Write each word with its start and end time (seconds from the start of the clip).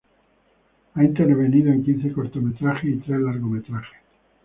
Ha 0.95 1.03
intervenido 1.03 1.71
en 1.71 1.83
quince 1.83 2.11
cortometrajes 2.11 2.89
y 2.89 2.97
tres 3.01 3.19
largometrajes. 3.19 3.99